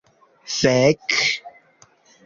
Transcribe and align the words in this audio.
Fek'... 0.57 1.15